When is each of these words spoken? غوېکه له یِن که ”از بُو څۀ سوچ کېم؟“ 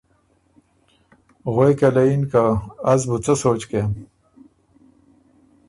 غوېکه 1.53 1.89
له 1.95 2.03
یِن 2.09 2.21
که 2.31 2.43
”از 2.91 3.01
بُو 3.09 3.17
څۀ 3.23 3.33
سوچ 3.41 3.61
کېم؟“ 3.69 3.91